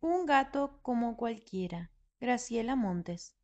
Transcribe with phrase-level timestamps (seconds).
[0.00, 1.90] Un gato como cualquiera.
[2.20, 3.34] Graciela Montes.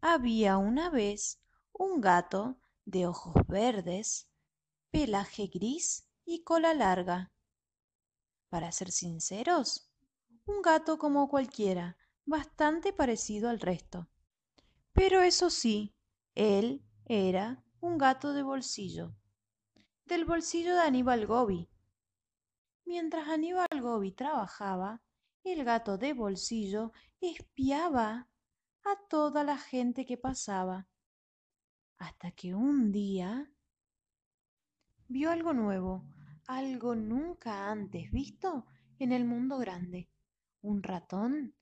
[0.00, 4.30] Había una vez un gato de ojos verdes,
[4.90, 7.32] pelaje gris y cola larga.
[8.48, 9.92] Para ser sinceros,
[10.46, 14.08] un gato como cualquiera, bastante parecido al resto.
[14.94, 15.94] Pero eso sí,
[16.34, 19.14] él era un gato de bolsillo,
[20.06, 21.68] del bolsillo de Aníbal Gobi.
[22.86, 25.02] Mientras Aníbal Gobi trabajaba,
[25.44, 28.28] el gato de bolsillo espiaba
[28.84, 30.88] a toda la gente que pasaba,
[31.98, 33.52] hasta que un día
[35.08, 36.04] vio algo nuevo,
[36.46, 38.66] algo nunca antes visto
[38.98, 40.08] en el mundo grande,
[40.60, 41.54] un ratón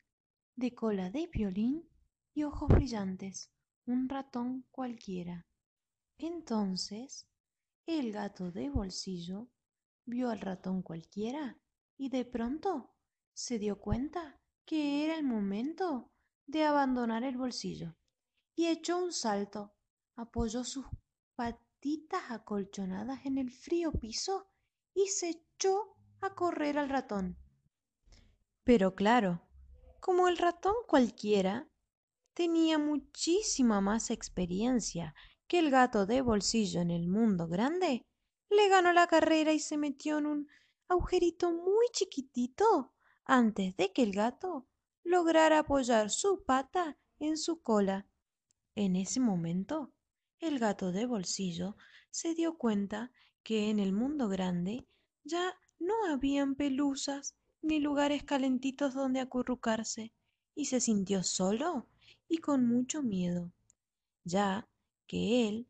[0.57, 1.89] de cola de violín
[2.35, 3.51] y ojos brillantes,
[3.87, 5.47] un ratón cualquiera.
[6.19, 7.27] Entonces,
[7.87, 9.49] el gato de bolsillo
[10.05, 11.59] vio al ratón cualquiera
[11.97, 12.95] y de pronto
[13.41, 16.13] se dio cuenta que era el momento
[16.47, 17.97] de abandonar el bolsillo
[18.55, 19.73] y echó un salto,
[20.15, 20.85] apoyó sus
[21.37, 24.51] patitas acolchonadas en el frío piso
[24.93, 27.39] y se echó a correr al ratón.
[28.63, 29.49] Pero claro,
[30.01, 31.67] como el ratón cualquiera
[32.35, 35.15] tenía muchísima más experiencia
[35.49, 38.03] que el gato de bolsillo en el mundo grande,
[38.51, 40.49] le ganó la carrera y se metió en un
[40.89, 42.93] agujerito muy chiquitito
[43.31, 44.67] antes de que el gato
[45.05, 48.09] lograra apoyar su pata en su cola.
[48.75, 49.93] En ese momento,
[50.41, 51.77] el gato de bolsillo
[52.11, 53.13] se dio cuenta
[53.45, 54.85] que en el mundo grande
[55.23, 60.13] ya no habían pelusas ni lugares calentitos donde acurrucarse,
[60.57, 61.87] y se sintió solo
[62.29, 63.53] y con mucho miedo,
[64.25, 64.69] ya
[65.07, 65.69] que él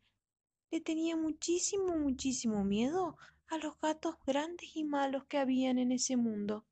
[0.71, 6.17] le tenía muchísimo, muchísimo miedo a los gatos grandes y malos que habían en ese
[6.17, 6.65] mundo.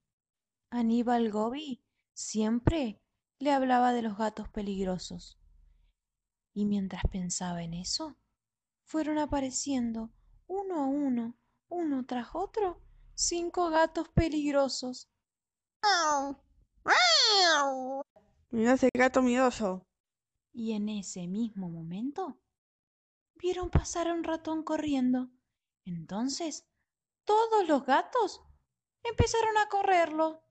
[0.71, 3.01] Aníbal Gobi siempre
[3.39, 5.39] le hablaba de los gatos peligrosos.
[6.53, 8.17] Y mientras pensaba en eso,
[8.85, 10.11] fueron apareciendo
[10.47, 11.39] uno a uno,
[11.69, 12.83] uno tras otro,
[13.15, 15.09] cinco gatos peligrosos.
[18.51, 19.87] Mira ese gato miedoso.
[20.53, 22.41] Y en ese mismo momento
[23.35, 25.31] vieron pasar a un ratón corriendo.
[25.85, 26.67] Entonces,
[27.25, 28.43] todos los gatos
[29.05, 30.43] empezaron a correrlo.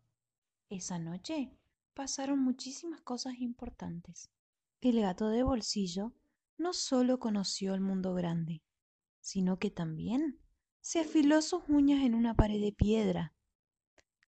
[0.70, 1.50] Esa noche
[1.94, 4.30] pasaron muchísimas cosas importantes.
[4.82, 6.12] El gato de bolsillo
[6.58, 8.64] no solo conoció el mundo grande,
[9.22, 10.42] sino que también
[10.82, 13.34] se afiló sus uñas en una pared de piedra.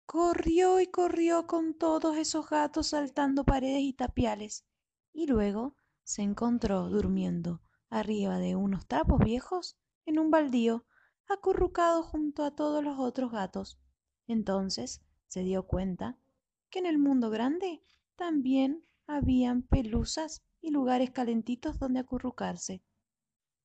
[0.07, 4.65] Corrió y corrió con todos esos gatos saltando paredes y tapiales,
[5.13, 5.75] y luego
[6.05, 9.77] se encontró durmiendo arriba de unos trapos viejos
[10.07, 10.87] en un baldío,
[11.29, 13.81] acurrucado junto a todos los otros gatos.
[14.29, 16.17] Entonces se dio cuenta
[16.71, 17.83] que en el mundo grande
[18.17, 22.83] también habían pelusas y lugares calentitos donde acurrucarse.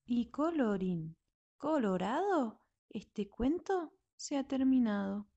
[0.06, 1.18] Y colorín
[1.58, 2.60] colorado,
[2.90, 5.28] este cuento se ha terminado.